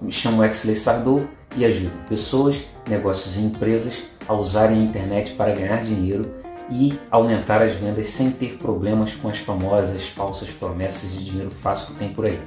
Me 0.00 0.10
chamo 0.10 0.42
Exley 0.42 0.74
Sardou 0.74 1.28
e 1.56 1.64
ajudo 1.64 1.92
pessoas, 2.08 2.56
negócios 2.88 3.36
e 3.36 3.40
empresas 3.40 4.02
a 4.26 4.32
usarem 4.32 4.80
a 4.80 4.84
internet 4.84 5.32
para 5.34 5.54
ganhar 5.54 5.82
dinheiro 5.82 6.30
e 6.70 6.98
aumentar 7.10 7.62
as 7.62 7.74
vendas 7.74 8.06
sem 8.06 8.30
ter 8.30 8.56
problemas 8.56 9.12
com 9.14 9.28
as 9.28 9.38
famosas 9.38 10.08
falsas 10.08 10.48
promessas 10.48 11.10
de 11.10 11.24
dinheiro 11.24 11.50
fácil 11.50 11.92
que 11.92 11.98
tem 11.98 12.12
por 12.12 12.24
aí. 12.24 12.38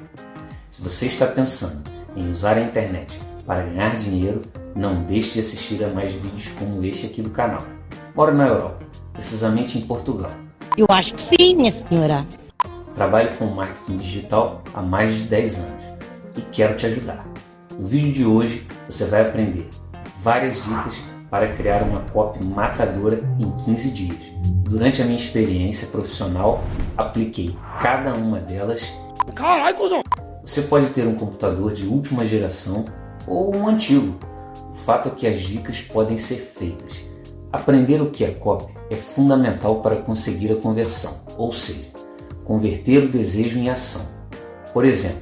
Se 0.71 0.81
você 0.81 1.05
está 1.05 1.27
pensando 1.27 1.83
em 2.15 2.31
usar 2.31 2.57
a 2.57 2.61
internet 2.61 3.19
para 3.45 3.63
ganhar 3.63 3.97
dinheiro, 3.97 4.41
não 4.75 5.03
deixe 5.03 5.33
de 5.33 5.41
assistir 5.41 5.83
a 5.83 5.89
mais 5.89 6.11
vídeos 6.13 6.47
como 6.57 6.83
este 6.83 7.05
aqui 7.05 7.21
do 7.21 7.29
canal. 7.29 7.61
Moro 8.15 8.33
na 8.33 8.47
Europa, 8.47 8.79
precisamente 9.11 9.77
em 9.77 9.81
Portugal. 9.81 10.31
Eu 10.75 10.87
acho 10.89 11.13
que 11.13 11.21
sim, 11.21 11.55
minha 11.55 11.71
senhora. 11.71 12.25
Trabalho 12.95 13.35
com 13.37 13.45
marketing 13.45 13.97
digital 13.97 14.63
há 14.73 14.81
mais 14.81 15.13
de 15.15 15.23
10 15.23 15.59
anos 15.59 15.83
e 16.37 16.41
quero 16.41 16.77
te 16.77 16.85
ajudar. 16.87 17.32
No 17.77 17.87
vídeo 17.87 18.13
de 18.13 18.25
hoje 18.25 18.67
você 18.87 19.05
vai 19.05 19.21
aprender 19.21 19.67
várias 20.21 20.55
dicas 20.63 20.95
para 21.29 21.47
criar 21.55 21.81
uma 21.81 22.01
copy 22.11 22.43
matadora 22.45 23.19
em 23.39 23.49
15 23.65 23.89
dias. 23.89 24.17
Durante 24.63 25.01
a 25.01 25.05
minha 25.05 25.17
experiência 25.17 25.87
profissional, 25.87 26.63
apliquei 26.95 27.55
cada 27.81 28.13
uma 28.13 28.39
delas. 28.39 28.79
Caralho, 29.33 29.75
cuzão! 29.75 30.03
Você 30.45 30.61
pode 30.63 30.87
ter 30.89 31.07
um 31.07 31.15
computador 31.15 31.73
de 31.73 31.87
última 31.87 32.27
geração 32.27 32.85
ou 33.27 33.55
um 33.55 33.67
antigo. 33.67 34.19
O 34.71 34.75
fato 34.85 35.09
é 35.09 35.11
que 35.11 35.27
as 35.27 35.39
dicas 35.41 35.81
podem 35.81 36.17
ser 36.17 36.53
feitas. 36.55 36.93
Aprender 37.51 38.01
o 38.01 38.11
que 38.11 38.23
é 38.23 38.31
copy 38.31 38.71
é 38.91 38.95
fundamental 38.95 39.81
para 39.81 39.95
conseguir 39.95 40.51
a 40.51 40.55
conversão, 40.57 41.21
ou 41.37 41.51
seja, 41.51 41.87
converter 42.45 43.05
o 43.05 43.07
desejo 43.07 43.57
em 43.57 43.69
ação. 43.69 44.05
Por 44.71 44.85
exemplo, 44.85 45.21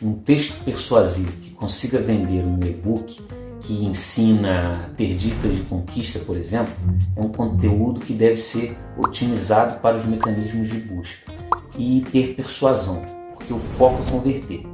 um 0.00 0.14
texto 0.14 0.62
persuasivo 0.64 1.47
consiga 1.58 1.98
vender 1.98 2.44
um 2.44 2.58
e-book 2.64 3.20
que 3.60 3.84
ensina 3.84 4.90
ter 4.96 5.16
dicas 5.16 5.56
de 5.56 5.62
conquista, 5.62 6.20
por 6.20 6.36
exemplo, 6.36 6.72
é 7.16 7.20
um 7.20 7.28
conteúdo 7.28 8.00
que 8.00 8.14
deve 8.14 8.36
ser 8.36 8.76
otimizado 8.96 9.80
para 9.80 9.96
os 9.96 10.06
mecanismos 10.06 10.68
de 10.68 10.80
busca 10.80 11.32
e 11.76 12.04
ter 12.12 12.34
persuasão, 12.34 13.04
porque 13.34 13.52
o 13.52 13.58
foco 13.58 14.02
é 14.06 14.10
converter. 14.10 14.66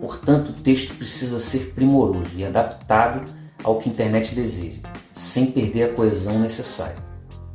Portanto, 0.00 0.50
o 0.50 0.52
texto 0.52 0.94
precisa 0.94 1.40
ser 1.40 1.72
primoroso 1.74 2.30
e 2.36 2.44
adaptado 2.44 3.24
ao 3.64 3.78
que 3.78 3.88
a 3.88 3.92
internet 3.92 4.34
deseja, 4.34 4.78
sem 5.12 5.50
perder 5.50 5.90
a 5.90 5.92
coesão 5.94 6.38
necessária. 6.38 6.96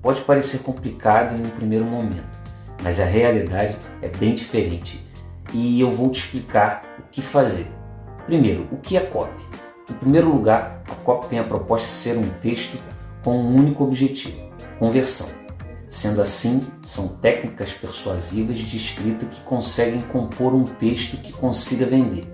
Pode 0.01 0.21
parecer 0.21 0.59
complicado 0.59 1.35
em 1.37 1.45
um 1.45 1.49
primeiro 1.49 1.85
momento, 1.85 2.27
mas 2.83 2.99
a 2.99 3.05
realidade 3.05 3.77
é 4.01 4.09
bem 4.09 4.35
diferente 4.35 4.99
e 5.53 5.79
eu 5.79 5.95
vou 5.95 6.09
te 6.09 6.19
explicar 6.19 6.83
o 6.99 7.03
que 7.09 7.21
fazer. 7.21 7.67
Primeiro, 8.25 8.67
o 8.71 8.77
que 8.77 8.95
é 8.95 9.01
copy? 9.01 9.43
Em 9.89 9.93
primeiro 9.93 10.29
lugar, 10.29 10.81
a 10.89 10.95
copy 11.03 11.27
tem 11.27 11.39
a 11.39 11.43
proposta 11.43 11.87
de 11.87 11.93
ser 11.93 12.17
um 12.17 12.29
texto 12.41 12.77
com 13.23 13.37
um 13.37 13.55
único 13.55 13.83
objetivo: 13.83 14.37
conversão. 14.79 15.27
Sendo 15.89 16.21
assim, 16.21 16.65
são 16.81 17.07
técnicas 17.17 17.71
persuasivas 17.73 18.57
de 18.57 18.77
escrita 18.77 19.25
que 19.25 19.41
conseguem 19.41 20.01
compor 20.01 20.53
um 20.55 20.63
texto 20.63 21.17
que 21.17 21.31
consiga 21.33 21.85
vender. 21.85 22.25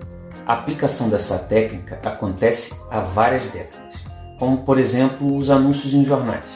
A 0.46 0.54
aplicação 0.54 1.10
dessa 1.10 1.38
técnica 1.38 2.00
acontece 2.04 2.74
há 2.90 3.00
várias 3.00 3.42
décadas, 3.50 3.94
como 4.38 4.64
por 4.64 4.78
exemplo 4.78 5.36
os 5.36 5.50
anúncios 5.50 5.92
em 5.92 6.04
jornais. 6.04 6.46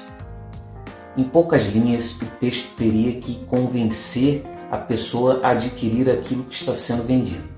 Em 1.16 1.24
poucas 1.24 1.66
linhas, 1.66 2.12
o 2.12 2.24
texto 2.40 2.74
teria 2.76 3.20
que 3.20 3.44
convencer 3.44 4.42
a 4.70 4.78
pessoa 4.78 5.40
a 5.42 5.50
adquirir 5.50 6.08
aquilo 6.08 6.44
que 6.44 6.56
está 6.56 6.74
sendo 6.74 7.04
vendido. 7.04 7.53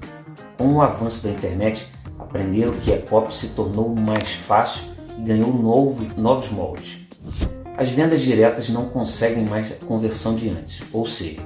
Com 0.57 0.75
o 0.75 0.83
avanço 0.83 1.25
da 1.25 1.31
internet, 1.31 1.87
Aprender 2.19 2.69
o 2.69 2.73
que 2.73 2.93
é 2.93 2.97
pop 2.97 3.35
se 3.35 3.51
tornou 3.51 3.95
mais 3.95 4.31
fácil 4.31 4.93
e 5.19 5.23
ganhou 5.23 5.53
novo, 5.53 6.05
novos 6.21 6.51
moldes. 6.51 7.07
As 7.77 7.91
vendas 7.91 8.23
diretas 8.23 8.69
não 8.69 8.89
conseguem 8.89 9.45
mais 9.45 9.71
a 9.71 9.85
conversão 9.85 10.35
de 10.35 10.49
antes, 10.49 10.83
ou 10.93 11.05
seja, 11.05 11.43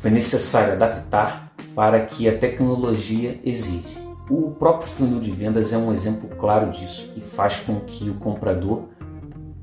foi 0.00 0.10
necessário 0.10 0.72
adaptar 0.72 1.52
para 1.74 2.00
que 2.00 2.28
a 2.28 2.36
tecnologia 2.36 3.38
exige. 3.44 3.84
O 4.30 4.52
próprio 4.52 4.90
funil 4.92 5.20
de 5.20 5.30
vendas 5.30 5.72
é 5.72 5.76
um 5.76 5.92
exemplo 5.92 6.28
claro 6.36 6.72
disso 6.72 7.12
e 7.14 7.20
faz 7.20 7.60
com 7.60 7.80
que 7.80 8.08
o 8.08 8.14
comprador 8.14 8.88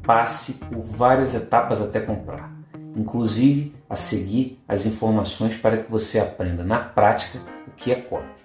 passe 0.03 0.53
por 0.53 0.81
várias 0.81 1.33
etapas 1.33 1.81
até 1.81 1.99
comprar, 1.99 2.51
inclusive 2.95 3.75
a 3.89 3.95
seguir 3.95 4.59
as 4.67 4.85
informações 4.85 5.57
para 5.57 5.77
que 5.77 5.91
você 5.91 6.19
aprenda 6.19 6.63
na 6.63 6.79
prática 6.79 7.39
o 7.67 7.71
que 7.71 7.91
é 7.91 7.95
copy. 7.95 8.40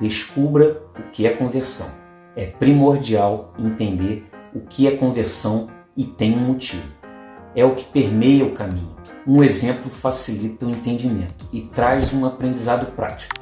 Descubra 0.00 0.80
o 0.98 1.10
que 1.10 1.26
é 1.26 1.30
conversão. 1.30 1.86
É 2.34 2.46
primordial 2.46 3.52
entender 3.58 4.24
o 4.54 4.60
que 4.60 4.86
é 4.86 4.92
conversão 4.92 5.68
e 5.94 6.04
tem 6.04 6.34
um 6.34 6.40
motivo. 6.40 6.88
É 7.54 7.66
o 7.66 7.74
que 7.74 7.84
permeia 7.84 8.46
o 8.46 8.54
caminho. 8.54 8.96
Um 9.26 9.44
exemplo 9.44 9.90
facilita 9.90 10.64
o 10.64 10.70
entendimento 10.70 11.46
e 11.52 11.62
traz 11.62 12.14
um 12.14 12.24
aprendizado 12.24 12.92
prático. 12.92 13.34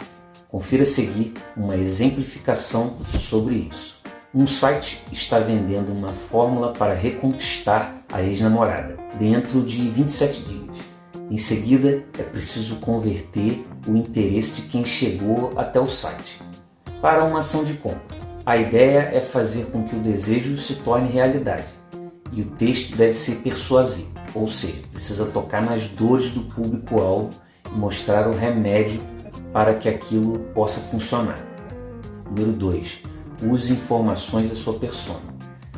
Confira 0.49 0.83
a 0.83 0.87
seguir 0.87 1.35
uma 1.57 1.77
exemplificação 1.77 2.97
sobre 3.21 3.69
isso. 3.71 3.97
Um 4.35 4.47
site 4.47 5.01
está 5.13 5.39
vendendo 5.39 5.93
uma 5.93 6.13
fórmula 6.13 6.73
para 6.73 6.95
reconquistar 6.95 8.03
a 8.13 8.21
ex-namorada 8.21 8.97
dentro 9.17 9.63
de 9.63 9.89
27 9.91 10.43
dias. 10.43 10.77
Em 11.31 11.39
seguida, 11.39 12.03
é 12.19 12.23
preciso 12.23 12.77
converter 12.77 13.65
o 13.87 13.95
interesse 13.95 14.63
de 14.63 14.63
quem 14.63 14.85
chegou 14.85 15.53
até 15.57 15.79
o 15.79 15.87
site 15.87 16.48
para 17.01 17.25
uma 17.25 17.41
ação 17.41 17.65
de 17.65 17.75
compra. 17.75 18.19
A 18.45 18.57
ideia 18.57 19.11
é 19.13 19.21
fazer 19.21 19.67
com 19.67 19.85
que 19.85 19.95
o 19.95 20.01
desejo 20.01 20.57
se 20.57 20.77
torne 20.77 21.09
realidade 21.11 21.67
e 22.33 22.43
o 22.43 22.47
texto 22.53 22.97
deve 22.97 23.15
ser 23.15 23.37
persuasivo, 23.37 24.13
ou 24.35 24.47
seja, 24.47 24.83
precisa 24.93 25.27
tocar 25.27 25.63
nas 25.63 25.87
dores 25.89 26.31
do 26.31 26.43
público-alvo 26.43 27.31
e 27.67 27.77
mostrar 27.77 28.29
o 28.29 28.35
remédio 28.35 29.01
para 29.53 29.75
que 29.75 29.89
aquilo 29.89 30.39
possa 30.55 30.81
funcionar. 30.81 31.39
Número 32.27 32.53
2. 32.53 33.03
Use 33.45 33.73
informações 33.73 34.49
da 34.49 34.57
sua 34.57 34.75
persona. 34.79 35.21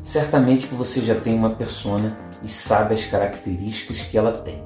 Certamente 0.02 0.66
que 0.66 0.75
você 0.75 1.00
já 1.00 1.14
tem 1.14 1.34
uma 1.34 1.50
persona 1.50 2.16
e 2.42 2.48
sabe 2.48 2.94
as 2.94 3.04
características 3.04 3.98
que 3.98 4.16
ela 4.16 4.32
tem. 4.32 4.64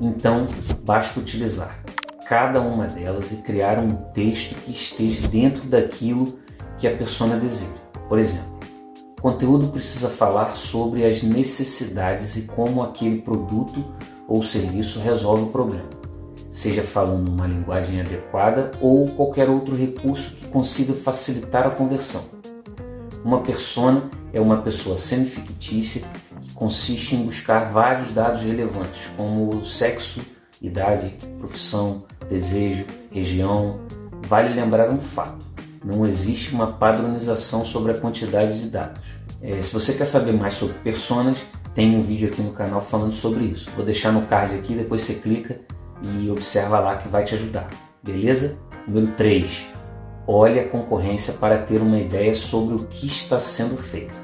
Então, 0.00 0.46
basta 0.84 1.20
utilizar 1.20 1.80
cada 2.30 2.60
uma 2.60 2.86
delas 2.86 3.32
e 3.32 3.38
criar 3.38 3.80
um 3.80 3.90
texto 3.90 4.54
que 4.54 4.70
esteja 4.70 5.26
dentro 5.26 5.68
daquilo 5.68 6.38
que 6.78 6.86
a 6.86 6.96
persona 6.96 7.36
deseja. 7.36 7.72
Por 8.08 8.20
exemplo, 8.20 8.60
o 9.18 9.22
conteúdo 9.22 9.66
precisa 9.66 10.08
falar 10.08 10.52
sobre 10.52 11.04
as 11.04 11.24
necessidades 11.24 12.36
e 12.36 12.42
como 12.42 12.84
aquele 12.84 13.20
produto 13.20 13.84
ou 14.28 14.44
serviço 14.44 15.00
resolve 15.00 15.42
o 15.42 15.46
problema, 15.48 15.90
seja 16.52 16.84
falando 16.84 17.30
uma 17.30 17.48
linguagem 17.48 18.00
adequada 18.00 18.70
ou 18.80 19.08
qualquer 19.08 19.50
outro 19.50 19.74
recurso 19.74 20.36
que 20.36 20.46
consiga 20.46 20.92
facilitar 20.92 21.66
a 21.66 21.70
conversão. 21.70 22.22
Uma 23.24 23.40
persona 23.40 24.08
é 24.32 24.40
uma 24.40 24.62
pessoa 24.62 24.96
semi-fictícia 24.96 26.04
que 26.42 26.54
consiste 26.54 27.16
em 27.16 27.24
buscar 27.24 27.72
vários 27.72 28.12
dados 28.12 28.42
relevantes, 28.42 29.10
como 29.16 29.64
sexo, 29.64 30.20
idade, 30.62 31.16
profissão, 31.40 32.04
desejo, 32.30 32.86
região. 33.10 33.80
Vale 34.26 34.54
lembrar 34.54 34.92
um 34.92 35.00
fato: 35.00 35.44
não 35.84 36.06
existe 36.06 36.54
uma 36.54 36.68
padronização 36.68 37.64
sobre 37.64 37.92
a 37.92 37.98
quantidade 37.98 38.60
de 38.60 38.68
dados. 38.68 39.02
É, 39.42 39.60
se 39.60 39.74
você 39.74 39.92
quer 39.94 40.06
saber 40.06 40.32
mais 40.32 40.54
sobre 40.54 40.74
personas, 40.76 41.36
tem 41.74 41.96
um 41.96 41.98
vídeo 41.98 42.28
aqui 42.28 42.40
no 42.40 42.52
canal 42.52 42.80
falando 42.80 43.12
sobre 43.12 43.44
isso. 43.44 43.70
Vou 43.74 43.84
deixar 43.84 44.12
no 44.12 44.26
card 44.26 44.54
aqui, 44.54 44.74
depois 44.74 45.02
você 45.02 45.14
clica 45.14 45.60
e 46.02 46.30
observa 46.30 46.78
lá 46.78 46.96
que 46.96 47.08
vai 47.08 47.24
te 47.24 47.34
ajudar. 47.34 47.68
Beleza? 48.02 48.58
Número 48.86 49.08
3. 49.14 49.66
Olhe 50.26 50.60
a 50.60 50.68
concorrência 50.68 51.34
para 51.34 51.58
ter 51.58 51.80
uma 51.80 51.98
ideia 51.98 52.32
sobre 52.34 52.74
o 52.74 52.86
que 52.86 53.06
está 53.06 53.40
sendo 53.40 53.76
feito. 53.76 54.16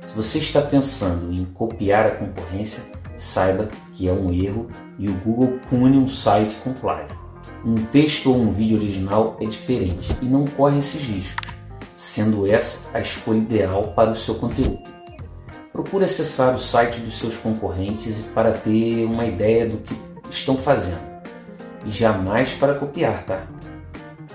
Se 0.00 0.14
você 0.14 0.38
está 0.38 0.60
pensando 0.60 1.32
em 1.32 1.44
copiar 1.44 2.06
a 2.06 2.10
concorrência, 2.12 2.82
saiba 3.16 3.68
que 3.92 4.08
é 4.08 4.12
um 4.12 4.32
erro 4.32 4.68
e 4.98 5.08
o 5.08 5.14
Google 5.14 5.58
pune 5.68 5.96
um 5.96 6.06
site 6.06 6.54
com 6.62 6.72
plágio. 6.72 7.21
Um 7.64 7.76
texto 7.76 8.30
ou 8.30 8.36
um 8.36 8.50
vídeo 8.50 8.76
original 8.76 9.36
é 9.40 9.44
diferente 9.44 10.16
e 10.20 10.24
não 10.24 10.44
corre 10.44 10.78
esses 10.78 11.00
riscos, 11.00 11.54
sendo 11.96 12.50
essa 12.50 12.90
a 12.92 13.00
escolha 13.00 13.38
ideal 13.38 13.92
para 13.94 14.10
o 14.10 14.16
seu 14.16 14.34
conteúdo. 14.34 14.82
Procure 15.72 16.04
acessar 16.04 16.54
o 16.54 16.58
site 16.58 16.98
dos 17.00 17.18
seus 17.18 17.36
concorrentes 17.36 18.28
para 18.34 18.52
ter 18.52 19.04
uma 19.04 19.24
ideia 19.24 19.68
do 19.68 19.78
que 19.78 19.94
estão 20.28 20.56
fazendo 20.56 21.12
e 21.86 21.90
jamais 21.90 22.52
para 22.54 22.74
copiar, 22.74 23.24
tá? 23.24 23.46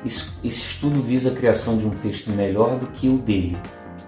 Esse, 0.05 0.47
estudo 0.47 1.01
visa 1.01 1.31
a 1.31 1.35
criação 1.35 1.77
de 1.77 1.85
um 1.85 1.91
texto 1.91 2.29
melhor 2.31 2.79
do 2.79 2.87
que 2.87 3.09
o 3.09 3.17
dele, 3.17 3.57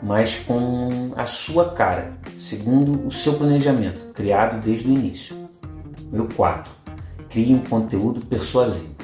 mas 0.01 0.39
com 0.39 1.11
a 1.15 1.25
sua 1.25 1.71
cara, 1.71 2.13
segundo 2.37 3.05
o 3.05 3.11
seu 3.11 3.33
planejamento, 3.33 4.13
criado 4.13 4.63
desde 4.63 4.87
o 4.87 4.91
início. 4.91 5.35
Número 6.05 6.33
4. 6.35 6.71
Crie 7.29 7.53
um 7.53 7.59
conteúdo 7.59 8.25
persuasivo. 8.25 8.98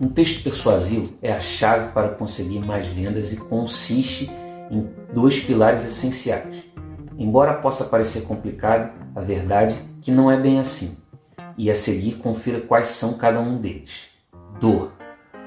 Um 0.00 0.08
texto 0.08 0.42
persuasivo 0.42 1.14
é 1.22 1.32
a 1.32 1.40
chave 1.40 1.92
para 1.92 2.08
conseguir 2.08 2.58
mais 2.58 2.86
vendas 2.88 3.32
e 3.32 3.36
consiste 3.36 4.28
em 4.70 4.88
dois 5.12 5.40
pilares 5.40 5.84
essenciais. 5.86 6.64
Embora 7.16 7.54
possa 7.54 7.84
parecer 7.84 8.22
complicado, 8.22 8.92
a 9.14 9.20
verdade 9.20 9.74
é 9.74 9.78
que 10.00 10.10
não 10.10 10.30
é 10.30 10.36
bem 10.36 10.58
assim. 10.58 10.98
E 11.56 11.70
a 11.70 11.74
seguir 11.74 12.16
confira 12.16 12.60
quais 12.60 12.88
são 12.88 13.14
cada 13.14 13.40
um 13.40 13.56
deles. 13.56 14.08
Dor. 14.60 14.92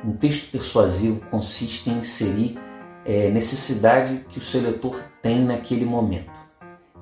Um 0.03 0.13
texto 0.13 0.49
persuasivo 0.49 1.19
consiste 1.29 1.89
em 1.89 1.99
inserir 1.99 2.57
é, 3.03 3.29
necessidade 3.29 4.25
que 4.29 4.37
o 4.37 4.41
seu 4.41 4.61
leitor 4.61 5.03
tem 5.21 5.43
naquele 5.43 5.83
momento 5.83 6.31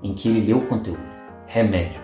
em 0.02 0.16
que 0.16 0.30
ele 0.30 0.48
lê 0.48 0.54
o 0.54 0.68
conteúdo. 0.68 1.04
Remédio. 1.46 2.02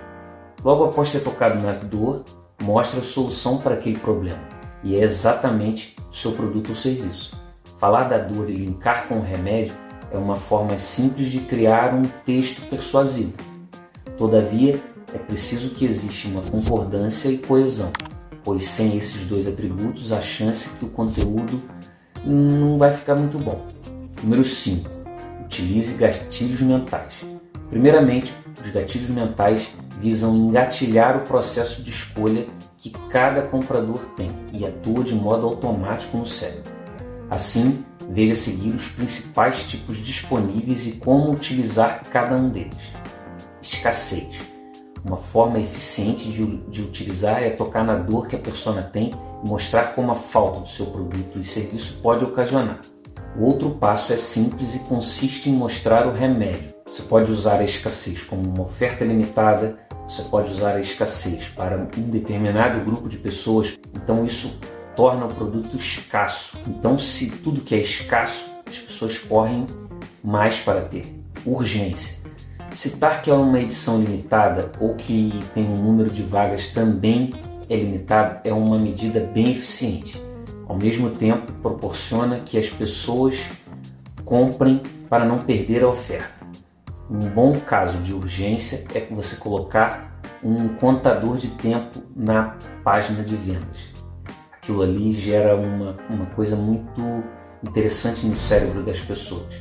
Logo 0.64 0.86
após 0.86 1.12
ter 1.12 1.22
tocado 1.22 1.64
na 1.66 1.74
dor, 1.74 2.24
mostra 2.62 3.00
a 3.00 3.04
solução 3.04 3.58
para 3.58 3.74
aquele 3.74 3.98
problema. 3.98 4.61
E 4.84 4.96
é 4.96 5.04
exatamente 5.04 5.96
seu 6.12 6.32
produto 6.32 6.70
ou 6.70 6.76
serviço. 6.76 7.40
Falar 7.78 8.04
da 8.04 8.18
dor 8.18 8.50
e 8.50 8.54
linkar 8.54 9.08
com 9.08 9.20
o 9.20 9.24
remédio 9.24 9.76
é 10.12 10.18
uma 10.18 10.36
forma 10.36 10.78
simples 10.78 11.32
de 11.32 11.40
criar 11.40 11.94
um 11.94 12.04
texto 12.26 12.62
persuasivo. 12.70 13.34
Todavia, 14.18 14.80
é 15.14 15.18
preciso 15.18 15.70
que 15.70 15.86
exista 15.86 16.28
uma 16.28 16.42
concordância 16.42 17.30
e 17.30 17.38
coesão, 17.38 17.92
pois 18.44 18.66
sem 18.66 18.98
esses 18.98 19.26
dois 19.28 19.48
atributos, 19.48 20.12
a 20.12 20.22
chance 20.22 20.70
que 20.78 20.86
o 20.86 20.90
conteúdo 20.90 21.62
não 22.26 22.78
vai 22.78 22.94
ficar 22.94 23.16
muito 23.16 23.38
bom. 23.38 23.66
Número 24.22 24.44
5. 24.44 24.90
Utilize 25.46 25.96
gatilhos 25.96 26.62
mentais. 26.62 27.14
Primeiramente, 27.70 28.34
os 28.64 28.72
gatilhos 28.72 29.10
mentais 29.10 29.68
visam 30.00 30.36
engatilhar 30.36 31.18
o 31.18 31.22
processo 31.22 31.82
de 31.82 31.90
escolha 31.90 32.48
que 32.82 32.90
cada 33.10 33.44
comprador 33.44 34.00
tem 34.18 34.32
e 34.52 34.66
atua 34.66 35.04
de 35.04 35.14
modo 35.14 35.46
automático 35.46 36.18
no 36.18 36.26
cérebro. 36.26 36.72
Assim, 37.30 37.86
veja 38.10 38.34
seguir 38.34 38.72
os 38.72 38.88
principais 38.88 39.64
tipos 39.64 40.04
disponíveis 40.04 40.88
e 40.88 40.94
como 40.94 41.32
utilizar 41.32 42.02
cada 42.10 42.36
um 42.36 42.50
deles. 42.50 42.76
Escassez. 43.62 44.30
Uma 45.06 45.18
forma 45.18 45.60
eficiente 45.60 46.28
de, 46.32 46.58
de 46.70 46.82
utilizar 46.82 47.44
é 47.44 47.52
tocar 47.52 47.84
na 47.84 47.96
dor 47.96 48.28
que 48.28 48.36
a 48.36 48.40
persona 48.40 48.82
tem 48.82 49.12
e 49.44 49.48
mostrar 49.48 49.94
como 49.94 50.12
a 50.12 50.16
falta 50.16 50.62
do 50.62 50.68
seu 50.68 50.88
produto 50.88 51.40
e 51.40 51.46
serviço 51.46 52.00
pode 52.02 52.26
ocasionar. 52.26 52.82
O 53.38 53.46
outro 53.46 53.70
passo 53.70 54.12
é 54.12 54.18
simples 54.18 54.76
e 54.76 54.80
consiste 54.80 55.52
em 55.52 55.54
mostrar 55.54 56.08
o 56.08 56.12
remédio 56.12 56.72
você 56.92 57.04
pode 57.04 57.32
usar 57.32 57.62
a 57.62 57.64
escassez 57.64 58.22
como 58.22 58.44
uma 58.44 58.64
oferta 58.64 59.06
limitada, 59.06 59.80
você 60.12 60.24
pode 60.24 60.52
usar 60.52 60.76
a 60.76 60.82
escassez 60.82 61.46
para 61.56 61.78
um 61.78 62.10
determinado 62.10 62.84
grupo 62.84 63.08
de 63.08 63.16
pessoas, 63.16 63.80
então 63.96 64.26
isso 64.26 64.60
torna 64.94 65.26
o 65.26 65.34
produto 65.34 65.78
escasso. 65.78 66.58
Então, 66.68 67.00
se 67.00 67.30
tudo 67.30 67.62
que 67.62 67.74
é 67.74 67.78
escasso, 67.80 68.52
as 68.68 68.78
pessoas 68.78 69.18
correm 69.20 69.66
mais 70.22 70.60
para 70.60 70.82
ter. 70.82 71.06
Urgência. 71.46 72.18
Citar 72.76 73.22
que 73.22 73.32
é 73.32 73.34
uma 73.34 73.62
edição 73.62 74.02
limitada 74.02 74.72
ou 74.82 74.96
que 74.96 75.44
tem 75.54 75.66
um 75.66 75.82
número 75.82 76.10
de 76.10 76.22
vagas 76.24 76.72
também 76.72 77.34
é 77.70 77.78
limitado 77.78 78.42
é 78.44 78.54
uma 78.54 78.78
medida 78.78 79.22
bem 79.22 79.52
eficiente. 79.52 80.22
Ao 80.68 80.76
mesmo 80.76 81.10
tempo, 81.10 81.54
proporciona 81.62 82.40
que 82.40 82.58
as 82.58 82.70
pessoas 82.70 83.40
comprem 84.26 84.82
para 85.10 85.24
não 85.24 85.40
perder 85.40 85.84
a 85.84 85.88
oferta. 85.88 86.41
Um 87.12 87.28
bom 87.28 87.60
caso 87.60 87.98
de 87.98 88.14
urgência 88.14 88.86
é 88.96 89.02
você 89.14 89.36
colocar 89.36 90.18
um 90.42 90.70
contador 90.70 91.36
de 91.36 91.50
tempo 91.50 92.02
na 92.16 92.56
página 92.86 93.22
de 93.22 93.36
vendas. 93.36 93.78
Aquilo 94.54 94.82
ali 94.82 95.12
gera 95.12 95.58
uma, 95.58 95.98
uma 96.10 96.26
coisa 96.28 96.56
muito 96.56 97.02
interessante 97.68 98.26
no 98.26 98.38
cérebro 98.38 98.82
das 98.82 99.02
pessoas, 99.02 99.54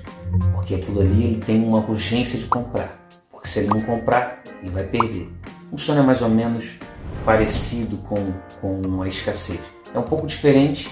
porque 0.55 0.76
aquilo 0.76 1.00
ali 1.00 1.25
ele 1.25 1.43
tem 1.44 1.61
uma 1.64 1.81
urgência 1.81 2.38
de 2.38 2.47
comprar, 2.47 2.97
porque 3.32 3.49
se 3.49 3.58
ele 3.58 3.69
não 3.69 3.81
comprar, 3.82 4.44
ele 4.62 4.70
vai 4.70 4.85
perder. 4.85 5.29
Funciona 5.70 6.05
mais 6.05 6.23
ou 6.23 6.29
menos 6.29 6.79
parecido 7.25 7.96
com, 7.96 8.32
com 8.61 9.03
a 9.03 9.08
escassez. 9.08 9.61
É 9.93 9.99
um 9.99 10.05
pouco 10.05 10.25
diferente, 10.25 10.88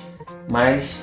mas 0.50 1.00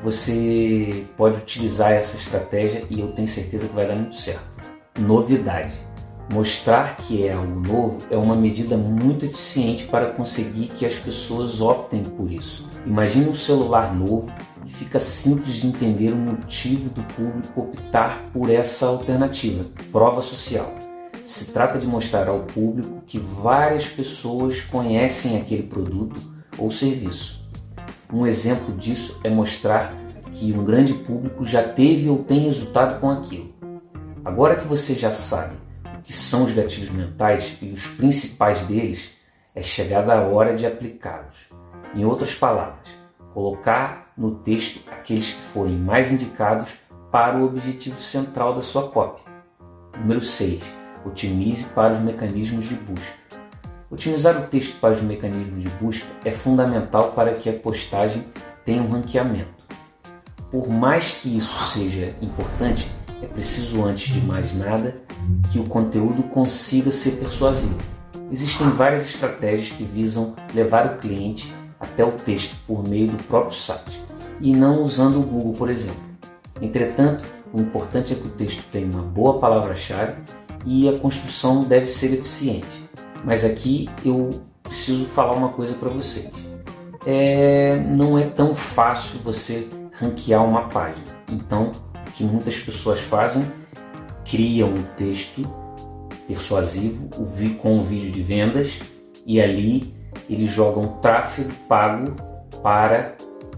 você 0.00 1.04
pode 1.16 1.38
utilizar 1.38 1.90
essa 1.90 2.16
estratégia 2.16 2.84
e 2.88 3.00
eu 3.00 3.08
tenho 3.08 3.26
certeza 3.26 3.66
que 3.66 3.74
vai 3.74 3.88
dar 3.88 3.96
muito 3.96 4.14
certo 4.14 4.55
novidade. 4.98 5.72
Mostrar 6.32 6.96
que 6.96 7.24
é 7.24 7.32
algo 7.32 7.60
novo 7.60 7.98
é 8.10 8.16
uma 8.16 8.34
medida 8.34 8.76
muito 8.76 9.24
eficiente 9.24 9.84
para 9.84 10.06
conseguir 10.06 10.66
que 10.68 10.84
as 10.84 10.94
pessoas 10.94 11.60
optem 11.60 12.02
por 12.02 12.30
isso. 12.30 12.68
Imagine 12.84 13.28
um 13.28 13.34
celular 13.34 13.94
novo 13.94 14.28
e 14.64 14.70
fica 14.70 14.98
simples 14.98 15.54
de 15.54 15.68
entender 15.68 16.12
o 16.12 16.16
motivo 16.16 16.90
do 16.90 17.02
público 17.14 17.60
optar 17.60 18.24
por 18.32 18.50
essa 18.50 18.86
alternativa. 18.86 19.66
Prova 19.92 20.20
social. 20.20 20.72
Se 21.24 21.52
trata 21.52 21.78
de 21.78 21.86
mostrar 21.86 22.28
ao 22.28 22.40
público 22.40 23.02
que 23.06 23.18
várias 23.18 23.86
pessoas 23.86 24.60
conhecem 24.60 25.40
aquele 25.40 25.62
produto 25.62 26.16
ou 26.58 26.70
serviço. 26.72 27.44
Um 28.12 28.26
exemplo 28.26 28.74
disso 28.76 29.20
é 29.22 29.30
mostrar 29.30 29.94
que 30.32 30.52
um 30.52 30.64
grande 30.64 30.94
público 30.94 31.44
já 31.44 31.62
teve 31.62 32.08
ou 32.08 32.18
tem 32.18 32.40
resultado 32.40 33.00
com 33.00 33.10
aquilo. 33.10 33.55
Agora 34.26 34.56
que 34.56 34.66
você 34.66 34.92
já 34.94 35.12
sabe 35.12 35.54
o 35.84 36.02
que 36.02 36.12
são 36.12 36.46
os 36.46 36.52
gatilhos 36.52 36.90
mentais 36.90 37.58
e 37.62 37.70
os 37.70 37.86
principais 37.86 38.60
deles, 38.62 39.12
é 39.54 39.62
chegada 39.62 40.12
a 40.14 40.22
hora 40.22 40.56
de 40.56 40.66
aplicá-los. 40.66 41.48
Em 41.94 42.04
outras 42.04 42.34
palavras, 42.34 42.88
colocar 43.32 44.12
no 44.18 44.34
texto 44.40 44.80
aqueles 44.90 45.32
que 45.32 45.40
forem 45.52 45.76
mais 45.76 46.10
indicados 46.10 46.70
para 47.12 47.38
o 47.38 47.44
objetivo 47.44 48.00
central 48.00 48.52
da 48.52 48.62
sua 48.62 48.88
cópia. 48.88 49.24
Número 49.96 50.20
6. 50.20 50.60
Otimize 51.04 51.66
para 51.66 51.94
os 51.94 52.00
mecanismos 52.00 52.68
de 52.68 52.74
busca. 52.74 53.14
Otimizar 53.88 54.36
o 54.40 54.48
texto 54.48 54.80
para 54.80 54.94
os 54.94 55.02
mecanismos 55.02 55.62
de 55.62 55.68
busca 55.80 56.08
é 56.24 56.32
fundamental 56.32 57.12
para 57.12 57.30
que 57.30 57.48
a 57.48 57.52
postagem 57.52 58.24
tenha 58.64 58.82
um 58.82 58.90
ranqueamento. 58.90 59.54
Por 60.50 60.68
mais 60.68 61.12
que 61.12 61.36
isso 61.36 61.56
seja 61.72 62.12
importante, 62.20 62.90
é 63.22 63.26
preciso, 63.26 63.84
antes 63.84 64.12
de 64.12 64.20
mais 64.20 64.54
nada, 64.54 64.94
que 65.52 65.58
o 65.58 65.64
conteúdo 65.64 66.22
consiga 66.24 66.92
ser 66.92 67.12
persuasivo. 67.12 67.76
Existem 68.30 68.68
várias 68.70 69.08
estratégias 69.08 69.68
que 69.76 69.84
visam 69.84 70.34
levar 70.54 70.86
o 70.86 70.98
cliente 70.98 71.52
até 71.78 72.04
o 72.04 72.12
texto 72.12 72.56
por 72.66 72.86
meio 72.86 73.08
do 73.08 73.22
próprio 73.24 73.56
site 73.56 74.02
e 74.40 74.54
não 74.54 74.82
usando 74.82 75.18
o 75.18 75.22
Google, 75.22 75.52
por 75.52 75.70
exemplo. 75.70 76.00
Entretanto, 76.60 77.24
o 77.52 77.60
importante 77.60 78.12
é 78.12 78.16
que 78.16 78.26
o 78.26 78.30
texto 78.30 78.64
tenha 78.70 78.86
uma 78.86 79.02
boa 79.02 79.38
palavra-chave 79.38 80.14
e 80.64 80.88
a 80.88 80.98
construção 80.98 81.62
deve 81.62 81.86
ser 81.86 82.12
eficiente. 82.12 82.66
Mas 83.24 83.44
aqui 83.44 83.88
eu 84.04 84.30
preciso 84.62 85.06
falar 85.06 85.32
uma 85.32 85.50
coisa 85.50 85.74
para 85.74 85.88
vocês. 85.88 86.30
É, 87.06 87.76
não 87.76 88.18
é 88.18 88.24
tão 88.24 88.54
fácil 88.54 89.20
você 89.20 89.68
ranquear 89.92 90.44
uma 90.44 90.68
página. 90.68 91.04
Então, 91.30 91.70
que 92.16 92.24
muitas 92.24 92.56
pessoas 92.58 93.00
fazem, 93.00 93.44
criam 94.24 94.70
um 94.70 94.82
texto 94.96 95.42
persuasivo 96.26 97.08
com 97.60 97.76
um 97.76 97.80
vídeo 97.80 98.10
de 98.10 98.22
vendas 98.22 98.80
e 99.24 99.40
ali 99.40 99.94
eles 100.28 100.50
jogam 100.50 100.98
tráfego 101.00 101.52
pago 101.68 102.16
para 102.62 103.14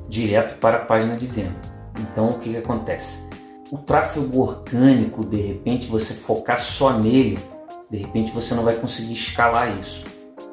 direto 0.09 0.59
para 0.59 0.79
a 0.79 0.85
página 0.85 1.17
de 1.17 1.27
venda. 1.27 1.57
Então 1.99 2.31
o 2.31 2.39
que, 2.39 2.51
que 2.51 2.57
acontece? 2.57 3.29
O 3.71 3.79
tráfego 3.79 4.41
orgânico, 4.41 5.25
de 5.25 5.41
repente 5.41 5.87
você 5.87 6.15
focar 6.15 6.59
só 6.59 6.99
nele, 6.99 7.39
de 7.91 7.99
repente 7.99 8.33
você 8.33 8.55
não 8.55 8.65
vai 8.65 8.75
conseguir 8.75 9.13
escalar 9.13 9.79
isso. 9.79 10.05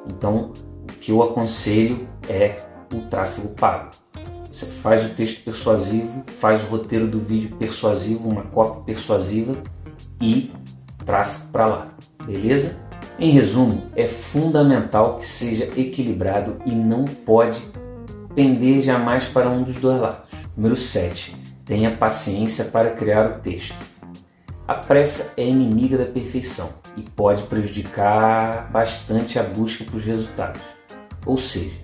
Então 0.06 0.52
o 0.82 0.92
que 1.00 1.10
eu 1.10 1.22
aconselho 1.22 2.08
é 2.28 2.56
o 2.94 3.00
tráfego 3.08 3.48
pago. 3.48 3.90
Você 4.56 4.64
faz 4.64 5.04
o 5.04 5.10
texto 5.10 5.44
persuasivo, 5.44 6.24
faz 6.40 6.64
o 6.64 6.68
roteiro 6.68 7.06
do 7.06 7.20
vídeo 7.20 7.54
persuasivo, 7.56 8.26
uma 8.26 8.40
cópia 8.40 8.84
persuasiva 8.84 9.54
e 10.18 10.50
tráfego 11.04 11.44
para 11.52 11.66
lá, 11.66 11.88
beleza? 12.24 12.74
Em 13.18 13.32
resumo, 13.32 13.82
é 13.94 14.04
fundamental 14.04 15.18
que 15.18 15.26
seja 15.26 15.64
equilibrado 15.76 16.56
e 16.64 16.74
não 16.74 17.04
pode 17.04 17.60
pender 18.34 18.80
jamais 18.80 19.24
para 19.24 19.50
um 19.50 19.62
dos 19.62 19.76
dois 19.76 20.00
lados. 20.00 20.26
Número 20.56 20.74
7. 20.74 21.36
Tenha 21.66 21.94
paciência 21.94 22.64
para 22.64 22.92
criar 22.92 23.30
o 23.30 23.40
texto. 23.40 23.76
A 24.66 24.76
pressa 24.76 25.34
é 25.36 25.46
inimiga 25.46 25.98
da 25.98 26.06
perfeição 26.06 26.70
e 26.96 27.02
pode 27.02 27.42
prejudicar 27.42 28.70
bastante 28.72 29.38
a 29.38 29.42
busca 29.42 29.84
por 29.84 30.00
resultados. 30.00 30.62
Ou 31.26 31.36
seja, 31.36 31.76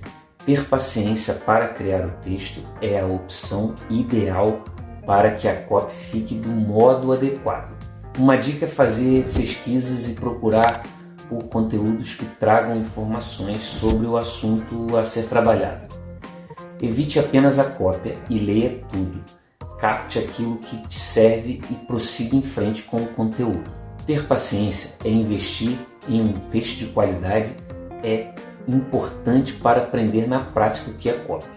ter 0.44 0.64
paciência 0.68 1.34
para 1.34 1.68
criar 1.68 2.06
o 2.06 2.10
texto 2.22 2.60
é 2.80 3.00
a 3.00 3.06
opção 3.06 3.74
ideal 3.88 4.64
para 5.06 5.32
que 5.32 5.48
a 5.48 5.54
copy 5.62 5.94
fique 6.10 6.34
do 6.34 6.50
modo 6.50 7.12
adequado. 7.12 7.72
Uma 8.18 8.36
dica 8.36 8.66
é 8.66 8.68
fazer 8.68 9.24
pesquisas 9.34 10.08
e 10.08 10.14
procurar 10.14 10.82
por 11.28 11.44
conteúdos 11.44 12.14
que 12.14 12.26
tragam 12.26 12.76
informações 12.76 13.62
sobre 13.62 14.06
o 14.06 14.16
assunto 14.16 14.96
a 14.96 15.04
ser 15.04 15.24
trabalhado. 15.24 15.88
Evite 16.80 17.18
apenas 17.18 17.58
a 17.58 17.64
cópia 17.64 18.18
e 18.28 18.38
leia 18.38 18.80
tudo. 18.90 19.20
Capte 19.78 20.18
aquilo 20.18 20.58
que 20.58 20.76
te 20.88 20.98
serve 20.98 21.62
e 21.70 21.74
prossiga 21.86 22.36
em 22.36 22.42
frente 22.42 22.82
com 22.82 22.98
o 22.98 23.06
conteúdo. 23.08 23.70
Ter 24.06 24.26
paciência 24.26 24.96
é 25.04 25.08
investir 25.08 25.78
em 26.08 26.20
um 26.20 26.32
texto 26.50 26.78
de 26.78 26.86
qualidade 26.86 27.52
é 28.04 28.34
importante 28.68 29.52
para 29.54 29.82
aprender 29.82 30.26
na 30.26 30.40
prática 30.40 30.90
o 30.90 30.94
que 30.94 31.08
é 31.08 31.12
cópia. 31.12 31.50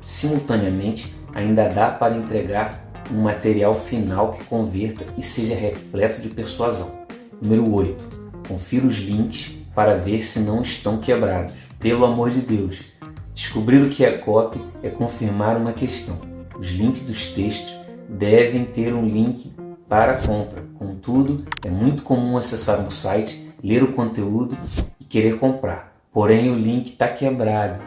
Simultaneamente, 0.00 1.14
ainda 1.34 1.68
dá 1.68 1.90
para 1.90 2.16
entregar 2.16 2.86
um 3.12 3.22
material 3.22 3.74
final 3.74 4.32
que 4.32 4.44
converta 4.44 5.04
e 5.16 5.22
seja 5.22 5.54
repleto 5.54 6.20
de 6.20 6.28
persuasão. 6.28 7.06
Número 7.42 7.72
8. 7.72 8.04
Confira 8.48 8.86
os 8.86 8.96
links 8.96 9.54
para 9.74 9.96
ver 9.96 10.22
se 10.22 10.40
não 10.40 10.62
estão 10.62 10.98
quebrados. 10.98 11.54
Pelo 11.78 12.04
amor 12.04 12.30
de 12.30 12.40
Deus, 12.40 12.92
descobrir 13.34 13.82
o 13.82 13.90
que 13.90 14.04
é 14.04 14.12
copy 14.18 14.60
é 14.82 14.88
confirmar 14.88 15.56
uma 15.56 15.72
questão. 15.72 16.18
Os 16.58 16.70
links 16.70 17.02
dos 17.02 17.32
textos 17.32 17.76
devem 18.08 18.64
ter 18.64 18.94
um 18.94 19.06
link 19.06 19.52
para 19.88 20.12
a 20.12 20.26
compra. 20.26 20.64
Contudo, 20.78 21.44
é 21.64 21.70
muito 21.70 22.02
comum 22.02 22.36
acessar 22.36 22.80
um 22.80 22.90
site, 22.90 23.52
ler 23.62 23.82
o 23.82 23.92
conteúdo 23.92 24.56
e 25.00 25.04
querer 25.04 25.38
comprar. 25.38 25.95
Porém, 26.16 26.50
o 26.50 26.54
link 26.54 26.92
está 26.92 27.08
quebrado. 27.08 27.78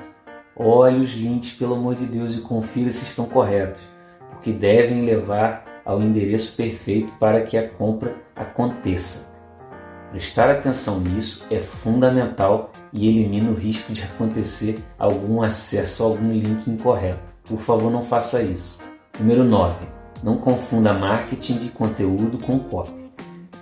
Olhe 0.55 1.01
os 1.01 1.15
links, 1.15 1.53
pelo 1.53 1.73
amor 1.73 1.95
de 1.95 2.05
Deus, 2.05 2.37
e 2.37 2.41
confira 2.41 2.91
se 2.91 3.03
estão 3.03 3.25
corretos 3.25 3.81
que 4.43 4.51
devem 4.51 5.01
levar 5.01 5.81
ao 5.83 5.99
endereço 5.99 6.55
perfeito 6.55 7.11
para 7.19 7.41
que 7.41 7.57
a 7.57 7.67
compra 7.67 8.15
aconteça. 8.35 9.33
Prestar 10.11 10.51
atenção 10.51 10.99
nisso 10.99 11.47
é 11.49 11.57
fundamental 11.57 12.71
e 12.93 13.09
elimina 13.09 13.49
o 13.49 13.55
risco 13.55 13.91
de 13.93 14.03
acontecer 14.03 14.77
algum 14.99 15.41
acesso 15.41 16.03
a 16.03 16.05
algum 16.05 16.31
link 16.31 16.69
incorreto. 16.69 17.33
Por 17.45 17.57
favor, 17.57 17.91
não 17.91 18.03
faça 18.03 18.43
isso. 18.43 18.77
Número 19.19 19.43
9. 19.43 19.75
Não 20.21 20.37
confunda 20.37 20.93
marketing 20.93 21.57
de 21.57 21.69
conteúdo 21.69 22.37
com 22.37 22.59
copy. 22.59 22.93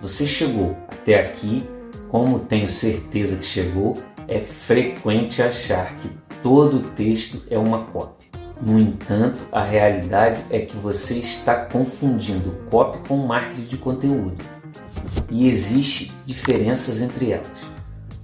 Você 0.01 0.25
chegou 0.25 0.75
até 0.89 1.21
aqui, 1.21 1.63
como 2.09 2.39
tenho 2.39 2.67
certeza 2.67 3.37
que 3.37 3.45
chegou, 3.45 3.93
é 4.27 4.39
frequente 4.39 5.41
achar 5.41 5.95
que 5.95 6.09
todo 6.43 6.89
texto 6.91 7.43
é 7.49 7.57
uma 7.57 7.85
copy. 7.85 8.27
No 8.61 8.79
entanto, 8.79 9.39
a 9.51 9.63
realidade 9.63 10.43
é 10.49 10.59
que 10.59 10.75
você 10.77 11.19
está 11.19 11.65
confundindo 11.65 12.57
copy 12.69 13.07
com 13.07 13.17
marketing 13.17 13.63
de 13.63 13.77
conteúdo. 13.77 14.43
E 15.29 15.47
existe 15.47 16.11
diferenças 16.25 17.01
entre 17.01 17.31
elas. 17.31 17.51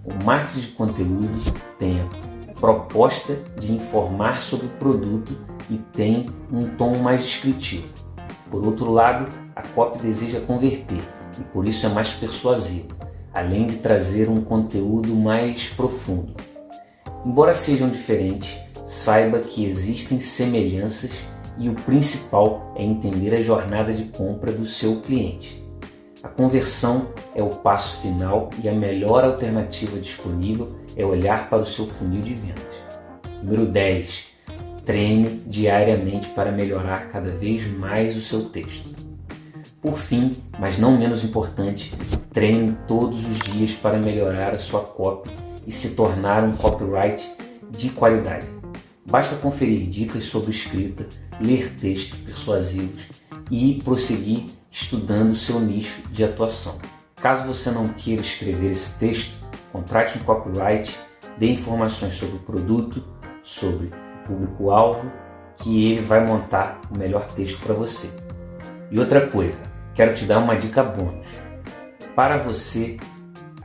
O 0.04 0.24
marketing 0.24 0.62
de 0.62 0.68
conteúdo 0.68 1.54
tem 1.78 2.02
a 2.02 2.54
proposta 2.60 3.38
de 3.60 3.74
informar 3.74 4.42
sobre 4.42 4.66
o 4.68 4.72
produto 4.72 5.38
e 5.70 5.78
tem 5.78 6.26
um 6.52 6.62
tom 6.76 6.98
mais 6.98 7.22
descritivo. 7.22 7.88
Por 8.50 8.66
outro 8.66 8.92
lado, 8.92 9.28
a 9.56 9.62
copy 9.62 10.02
deseja 10.02 10.40
converter 10.42 11.02
e 11.40 11.44
por 11.52 11.68
isso 11.68 11.86
é 11.86 11.90
mais 11.90 12.14
persuasivo, 12.14 12.88
além 13.34 13.66
de 13.66 13.78
trazer 13.78 14.30
um 14.30 14.42
conteúdo 14.42 15.13
mais 15.16 15.70
profundo. 15.70 16.36
Embora 17.25 17.54
sejam 17.54 17.90
diferentes, 17.90 18.58
saiba 18.86 19.40
que 19.40 19.66
existem 19.66 20.20
semelhanças 20.20 21.12
e 21.58 21.70
o 21.70 21.74
principal 21.74 22.74
é 22.78 22.84
entender 22.84 23.34
a 23.36 23.42
jornada 23.42 23.94
de 23.94 24.06
compra 24.06 24.52
do 24.52 24.66
seu 24.66 25.02
cliente. 25.02 25.63
A 26.22 26.28
conversão 26.28 27.13
é 27.36 27.44
o 27.44 27.50
passo 27.50 28.02
final 28.02 28.50
e 28.63 28.70
a 28.70 28.74
melhor 28.74 29.24
alternativa 29.24 30.00
disponível 30.00 30.80
é 30.96 31.06
olhar 31.06 31.50
para 31.50 31.63
o 31.63 31.66
seu 31.66 31.86
funil 31.86 32.22
de 32.22 32.34
vendas. 32.34 32.63
Número 33.42 33.66
10. 33.66 34.34
Treine 34.86 35.42
diariamente 35.48 36.30
para 36.30 36.52
melhorar 36.52 37.10
cada 37.10 37.30
vez 37.30 37.68
mais 37.68 38.16
o 38.16 38.22
seu 38.22 38.46
texto. 38.46 39.12
Por 39.84 40.00
fim, 40.00 40.32
mas 40.58 40.78
não 40.80 40.98
menos 40.98 41.25
importante, 41.25 41.92
treine 42.32 42.78
todos 42.88 43.25
os 43.25 43.38
dias 43.40 43.72
para 43.74 44.00
melhorar 44.00 44.54
a 44.54 44.58
sua 44.58 44.80
copy 44.80 45.30
e 45.68 45.74
se 45.74 45.90
tornar 45.90 46.42
um 46.42 46.56
copyright 46.56 47.30
de 47.70 47.90
qualidade. 47.90 48.48
Basta 49.06 49.36
conferir 49.36 49.90
dicas 49.90 50.24
sobre 50.24 50.52
escrita, 50.52 51.06
ler 51.42 51.75
textos 51.75 52.18
persuasivos 52.18 53.04
e 53.52 53.82
prosseguir 53.84 54.46
estudando 54.72 55.32
o 55.32 55.36
seu 55.36 55.60
nicho 55.60 56.02
de 56.10 56.24
atuação. 56.24 56.80
Caso 57.18 57.46
você 57.46 57.70
não 57.70 57.90
queira 57.90 58.22
escrever 58.22 58.72
esse 58.72 58.98
texto, 58.98 59.34
contrate 59.74 60.18
um 60.18 60.24
copyright, 60.24 60.98
dê 61.38 61.52
informações 61.52 62.13
sobre 62.13 62.38
o 62.38 62.40
produto, 62.40 63.04
sobre 63.44 63.88
o 63.88 64.28
público-alvo, 64.28 65.12
que 65.58 65.92
ele 65.92 66.02
vai 66.02 66.25
montar 66.25 66.80
o 66.90 66.98
melhor 66.98 67.25
texto 67.25 67.60
para 67.60 67.74
você. 67.74 68.10
E 68.90 68.98
outra 68.98 69.28
coisa, 69.28 69.73
quero 69.96 70.14
te 70.14 70.26
dar 70.26 70.40
uma 70.40 70.56
dica 70.56 70.84
bônus. 70.84 71.28
Para 72.16 72.38
você 72.38 72.98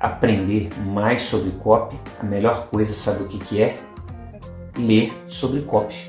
aprender 0.00 0.70
mais 0.86 1.22
sobre 1.22 1.50
copy, 1.52 1.98
a 2.20 2.24
melhor 2.24 2.68
coisa, 2.68 2.92
sabe 2.92 3.24
o 3.24 3.28
que, 3.28 3.38
que 3.38 3.62
é? 3.62 3.74
ler 4.78 5.12
sobre 5.28 5.60
copy. 5.62 6.08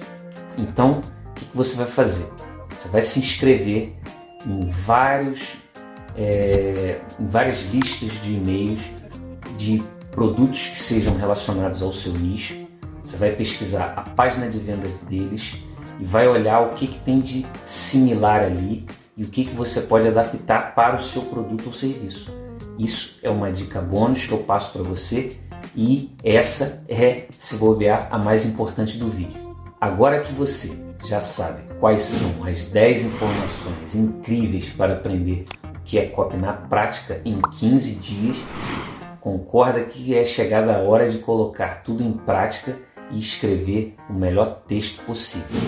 Então, 0.58 1.02
o 1.26 1.34
que 1.34 1.46
você 1.54 1.76
vai 1.76 1.88
fazer? 1.88 2.26
Você 2.78 2.88
vai 2.90 3.02
se 3.02 3.20
inscrever 3.20 3.96
em, 4.46 4.70
vários, 4.70 5.58
é, 6.16 7.00
em 7.20 7.28
várias 7.28 7.62
listas 7.72 8.12
de 8.22 8.34
e-mails 8.34 8.82
de 9.58 9.84
produtos 10.12 10.68
que 10.68 10.80
sejam 10.82 11.16
relacionados 11.16 11.82
ao 11.82 11.92
seu 11.92 12.14
nicho. 12.14 12.68
Você 13.04 13.18
vai 13.18 13.32
pesquisar 13.32 13.94
a 13.96 14.02
página 14.02 14.48
de 14.48 14.60
venda 14.60 14.88
deles 15.10 15.64
e 16.00 16.06
vai 16.06 16.28
olhar 16.28 16.62
o 16.62 16.70
que, 16.76 16.88
que 16.88 17.00
tem 17.00 17.20
de 17.20 17.46
similar 17.66 18.44
ali 18.44 18.86
e 19.20 19.24
o 19.24 19.28
que, 19.28 19.44
que 19.44 19.54
você 19.54 19.82
pode 19.82 20.08
adaptar 20.08 20.74
para 20.74 20.96
o 20.96 21.02
seu 21.02 21.24
produto 21.24 21.68
ou 21.68 21.74
serviço. 21.74 22.34
Isso 22.78 23.20
é 23.22 23.30
uma 23.30 23.52
dica 23.52 23.82
bônus 23.82 24.26
que 24.26 24.32
eu 24.32 24.38
passo 24.38 24.72
para 24.72 24.82
você 24.82 25.38
e 25.76 26.16
essa 26.24 26.86
é, 26.88 27.26
se 27.30 27.58
bobear, 27.58 28.08
a 28.10 28.18
mais 28.18 28.46
importante 28.46 28.98
do 28.98 29.10
vídeo. 29.10 29.58
Agora 29.82 30.22
que 30.22 30.32
você 30.32 30.72
já 31.06 31.20
sabe 31.20 31.64
quais 31.82 32.04
são 32.04 32.46
as 32.46 32.64
10 32.64 33.08
informações 33.08 33.94
incríveis 33.94 34.70
para 34.70 34.94
aprender 34.94 35.46
o 35.66 35.80
que 35.84 36.00
é 36.00 36.06
copy 36.06 36.38
na 36.38 36.54
prática 36.54 37.22
em 37.26 37.42
15 37.42 37.96
dias, 37.96 38.38
concorda 39.20 39.84
que 39.84 40.16
é 40.16 40.24
chegada 40.24 40.78
a 40.78 40.80
hora 40.80 41.12
de 41.12 41.18
colocar 41.18 41.84
tudo 41.84 42.02
em 42.02 42.14
prática 42.14 42.78
e 43.12 43.20
escrever 43.20 43.96
o 44.10 44.14
melhor 44.14 44.62
texto 44.66 45.04
possível. 45.04 45.60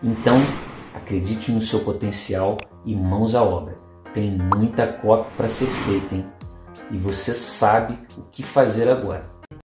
Então, 0.00 0.40
acredite 0.94 1.50
no 1.50 1.60
seu 1.60 1.80
potencial 1.80 2.58
e 2.86 2.96
mãos 2.96 3.34
à 3.34 3.42
obra. 3.42 3.76
Tem 4.14 4.38
muita 4.54 4.86
copy 4.86 5.30
para 5.36 5.48
ser 5.48 5.66
feita, 5.66 6.14
hein? 6.14 6.24
e 6.90 6.96
você 6.96 7.34
sabe 7.34 7.98
o 8.16 8.22
que 8.30 8.42
fazer 8.42 8.88
agora. 8.88 9.35